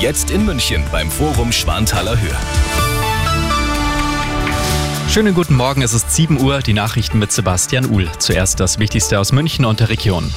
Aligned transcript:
Jetzt 0.00 0.30
in 0.30 0.46
München 0.46 0.82
beim 0.90 1.10
Forum 1.10 1.52
Schwanthaler 1.52 2.18
Höhe. 2.18 2.34
Schönen 5.10 5.34
guten 5.34 5.54
Morgen, 5.54 5.82
es 5.82 5.92
ist 5.92 6.16
7 6.16 6.40
Uhr, 6.40 6.60
die 6.60 6.72
Nachrichten 6.72 7.18
mit 7.18 7.30
Sebastian 7.32 7.84
Uhl. 7.84 8.08
Zuerst 8.18 8.60
das 8.60 8.78
Wichtigste 8.78 9.20
aus 9.20 9.32
München 9.32 9.66
und 9.66 9.78
der 9.78 9.90
Region. 9.90 10.32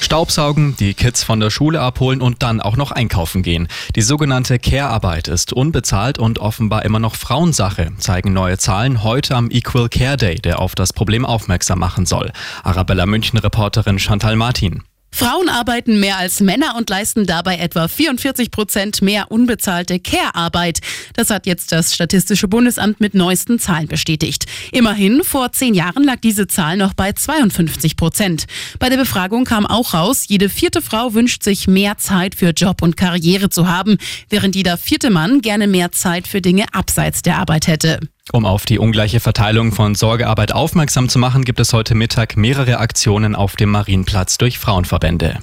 Staubsaugen, 0.00 0.76
die 0.76 0.92
Kids 0.92 1.24
von 1.24 1.40
der 1.40 1.48
Schule 1.48 1.80
abholen 1.80 2.20
und 2.20 2.42
dann 2.42 2.60
auch 2.60 2.76
noch 2.76 2.92
einkaufen 2.92 3.42
gehen. 3.42 3.68
Die 3.96 4.02
sogenannte 4.02 4.58
Care-Arbeit 4.58 5.28
ist 5.28 5.54
unbezahlt 5.54 6.18
und 6.18 6.38
offenbar 6.38 6.84
immer 6.84 6.98
noch 6.98 7.14
Frauensache, 7.14 7.92
zeigen 7.96 8.34
neue 8.34 8.58
Zahlen 8.58 9.04
heute 9.04 9.36
am 9.36 9.50
Equal 9.50 9.88
Care 9.88 10.18
Day, 10.18 10.34
der 10.34 10.58
auf 10.58 10.74
das 10.74 10.92
Problem 10.92 11.24
aufmerksam 11.24 11.78
machen 11.78 12.04
soll. 12.04 12.30
Arabella 12.62 13.06
München-Reporterin 13.06 13.98
Chantal 13.98 14.36
Martin. 14.36 14.82
Frauen 15.18 15.48
arbeiten 15.48 15.98
mehr 15.98 16.16
als 16.16 16.38
Männer 16.38 16.76
und 16.76 16.88
leisten 16.88 17.26
dabei 17.26 17.56
etwa 17.56 17.88
44 17.88 18.52
Prozent 18.52 19.02
mehr 19.02 19.32
unbezahlte 19.32 19.98
Care-Arbeit. 19.98 20.78
Das 21.14 21.30
hat 21.30 21.44
jetzt 21.44 21.72
das 21.72 21.92
Statistische 21.92 22.46
Bundesamt 22.46 23.00
mit 23.00 23.14
neuesten 23.14 23.58
Zahlen 23.58 23.88
bestätigt. 23.88 24.46
Immerhin, 24.70 25.24
vor 25.24 25.50
zehn 25.50 25.74
Jahren 25.74 26.04
lag 26.04 26.20
diese 26.20 26.46
Zahl 26.46 26.76
noch 26.76 26.94
bei 26.94 27.10
52 27.14 27.96
Prozent. 27.96 28.46
Bei 28.78 28.90
der 28.90 28.96
Befragung 28.96 29.44
kam 29.44 29.66
auch 29.66 29.92
raus, 29.92 30.26
jede 30.28 30.48
vierte 30.48 30.80
Frau 30.80 31.14
wünscht 31.14 31.42
sich 31.42 31.66
mehr 31.66 31.98
Zeit 31.98 32.36
für 32.36 32.50
Job 32.50 32.80
und 32.80 32.96
Karriere 32.96 33.50
zu 33.50 33.66
haben, 33.66 33.98
während 34.28 34.54
jeder 34.54 34.78
vierte 34.78 35.10
Mann 35.10 35.40
gerne 35.40 35.66
mehr 35.66 35.90
Zeit 35.90 36.28
für 36.28 36.40
Dinge 36.40 36.66
abseits 36.72 37.22
der 37.22 37.38
Arbeit 37.38 37.66
hätte. 37.66 37.98
Um 38.32 38.44
auf 38.44 38.66
die 38.66 38.78
ungleiche 38.78 39.20
Verteilung 39.20 39.72
von 39.72 39.94
Sorgearbeit 39.94 40.52
aufmerksam 40.52 41.08
zu 41.08 41.18
machen, 41.18 41.44
gibt 41.44 41.60
es 41.60 41.72
heute 41.72 41.94
Mittag 41.94 42.36
mehrere 42.36 42.78
Aktionen 42.78 43.34
auf 43.34 43.56
dem 43.56 43.70
Marienplatz 43.70 44.38
durch 44.38 44.58
Frauenverbände. 44.58 45.38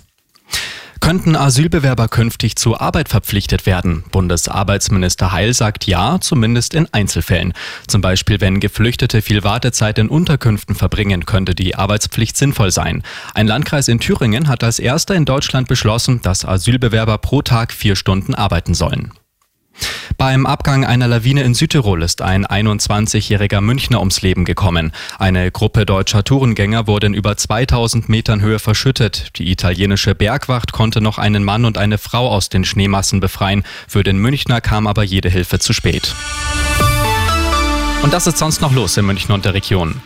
Könnten 1.06 1.36
Asylbewerber 1.36 2.08
künftig 2.08 2.56
zur 2.56 2.82
Arbeit 2.82 3.10
verpflichtet 3.10 3.68
werden? 3.68 4.04
Bundesarbeitsminister 4.12 5.32
Heil 5.32 5.54
sagt 5.54 5.86
ja, 5.86 6.20
zumindest 6.20 6.74
in 6.74 6.88
Einzelfällen. 6.92 7.54
Zum 7.88 8.02
Beispiel, 8.02 8.42
wenn 8.42 8.60
Geflüchtete 8.60 9.22
viel 9.22 9.44
Wartezeit 9.44 10.00
in 10.00 10.10
Unterkünften 10.10 10.74
verbringen, 10.74 11.26
könnte 11.26 11.54
die 11.54 11.76
Arbeitspflicht 11.76 12.38
sinnvoll 12.38 12.72
sein. 12.72 13.04
Ein 13.36 13.46
Landkreis 13.48 13.88
in 13.88 14.00
Thüringen 14.00 14.48
hat 14.48 14.64
als 14.64 14.80
erster 14.80 15.14
in 15.14 15.26
Deutschland 15.26 15.68
beschlossen, 15.68 16.22
dass 16.24 16.46
Asylbewerber 16.46 17.20
pro 17.20 17.44
Tag 17.44 17.72
vier 17.72 17.96
Stunden 17.96 18.34
arbeiten 18.34 18.74
sollen. 18.74 19.12
Beim 20.18 20.46
Abgang 20.46 20.86
einer 20.86 21.08
Lawine 21.08 21.44
in 21.44 21.54
Südtirol 21.54 22.02
ist 22.02 22.22
ein 22.22 22.46
21-jähriger 22.46 23.60
Münchner 23.60 24.00
ums 24.00 24.22
Leben 24.22 24.46
gekommen. 24.46 24.92
Eine 25.20 25.52
Gruppe 25.52 25.86
deutscher 25.86 26.24
Tourengänger 26.24 26.88
wurde 26.88 27.08
in 27.08 27.14
über 27.14 27.36
2000 27.36 28.08
Metern 28.08 28.42
Höhe 28.42 28.60
verschüttet. 28.60 29.30
Die 29.36 29.52
italienische 29.52 30.16
Bergwacht 30.16 30.72
konnte 30.72 31.02
noch 31.02 31.18
einen 31.18 31.44
Mann 31.44 31.66
und 31.66 31.78
eine 31.78 31.98
Frau 31.98 32.30
aus 32.30 32.50
den 32.50 32.64
Schneemassen 32.64 33.20
befreien. 33.20 33.64
Für 33.88 34.04
den 34.04 34.18
Münchner 34.18 34.62
kam 34.62 34.88
aber 34.88 35.04
jede 35.04 35.30
Hilfe 35.30 35.60
zu 35.60 35.74
spät. 35.74 36.16
Und 38.02 38.14
das 38.14 38.28
ist 38.28 38.38
sonst 38.38 38.62
noch 38.62 38.72
los 38.72 38.96
in 38.98 39.06
München 39.06 39.34
und 39.34 39.46
der 39.46 39.54
Region. 39.54 40.02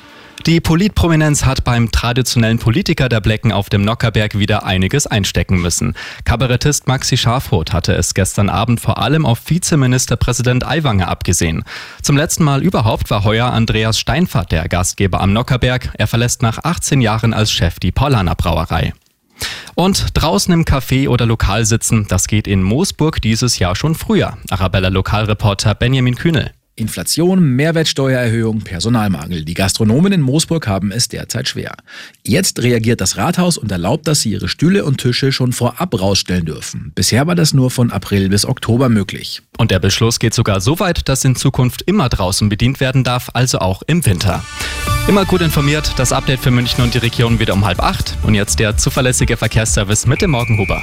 Die 0.45 0.61
Politprominenz 0.61 1.43
hat 1.43 1.65
beim 1.65 1.91
traditionellen 1.91 2.59
Politiker 2.59 3.09
der 3.09 3.19
Blecken 3.19 3.51
auf 3.51 3.69
dem 3.69 3.83
Nockerberg 3.83 4.39
wieder 4.39 4.65
einiges 4.65 5.05
einstecken 5.05 5.61
müssen. 5.61 5.95
Kabarettist 6.23 6.87
Maxi 6.87 7.17
Schafroth 7.17 7.73
hatte 7.73 7.93
es 7.93 8.13
gestern 8.13 8.49
Abend 8.49 8.79
vor 8.79 8.99
allem 8.99 9.25
auf 9.25 9.49
Vizeministerpräsident 9.49 10.65
Aiwanger 10.65 11.09
abgesehen. 11.09 11.63
Zum 12.01 12.15
letzten 12.15 12.45
Mal 12.45 12.63
überhaupt 12.63 13.09
war 13.11 13.25
heuer 13.25 13.51
Andreas 13.51 13.99
Steinfahrt 13.99 14.53
der 14.53 14.69
Gastgeber 14.69 15.19
am 15.19 15.33
Nockerberg. 15.33 15.89
Er 15.97 16.07
verlässt 16.07 16.41
nach 16.41 16.63
18 16.63 17.01
Jahren 17.01 17.33
als 17.33 17.51
Chef 17.51 17.79
die 17.79 17.91
Paulaner 17.91 18.35
Brauerei. 18.35 18.93
Und 19.75 20.07
draußen 20.13 20.53
im 20.53 20.63
Café 20.65 21.09
oder 21.09 21.25
Lokal 21.25 21.65
sitzen, 21.65 22.07
das 22.07 22.27
geht 22.27 22.47
in 22.47 22.63
Moosburg 22.63 23.21
dieses 23.21 23.59
Jahr 23.59 23.75
schon 23.75 23.95
früher. 23.95 24.37
Arabella 24.49 24.89
Lokalreporter 24.89 25.75
Benjamin 25.75 26.15
Kühnel. 26.15 26.51
Inflation, 26.79 27.55
Mehrwertsteuererhöhung, 27.55 28.61
Personalmangel. 28.61 29.43
Die 29.45 29.53
Gastronomen 29.53 30.13
in 30.13 30.21
Moosburg 30.21 30.67
haben 30.67 30.91
es 30.91 31.07
derzeit 31.07 31.47
schwer. 31.47 31.75
Jetzt 32.23 32.61
reagiert 32.61 33.01
das 33.01 33.17
Rathaus 33.17 33.57
und 33.57 33.71
erlaubt, 33.71 34.07
dass 34.07 34.21
sie 34.21 34.31
ihre 34.31 34.47
Stühle 34.47 34.85
und 34.85 34.97
Tische 34.97 35.31
schon 35.31 35.51
vorab 35.51 35.99
rausstellen 35.99 36.45
dürfen. 36.45 36.91
Bisher 36.95 37.27
war 37.27 37.35
das 37.35 37.53
nur 37.53 37.71
von 37.71 37.91
April 37.91 38.29
bis 38.29 38.45
Oktober 38.45 38.89
möglich. 38.89 39.41
Und 39.57 39.71
der 39.71 39.79
Beschluss 39.79 40.19
geht 40.19 40.33
sogar 40.33 40.61
so 40.61 40.79
weit, 40.79 41.09
dass 41.09 41.25
in 41.25 41.35
Zukunft 41.35 41.81
immer 41.83 42.09
draußen 42.09 42.49
bedient 42.49 42.79
werden 42.79 43.03
darf, 43.03 43.29
also 43.33 43.59
auch 43.59 43.81
im 43.83 44.05
Winter. 44.05 44.43
Immer 45.07 45.25
gut 45.25 45.41
informiert, 45.41 45.93
das 45.97 46.11
Update 46.11 46.39
für 46.39 46.51
München 46.51 46.83
und 46.83 46.93
die 46.93 46.99
Region 46.99 47.39
wieder 47.39 47.53
um 47.53 47.65
halb 47.65 47.81
acht. 47.81 48.15
Und 48.23 48.35
jetzt 48.35 48.59
der 48.59 48.77
zuverlässige 48.77 49.37
Verkehrsservice 49.37 50.05
mit 50.05 50.21
dem 50.21 50.31
Morgenhuber. 50.31 50.81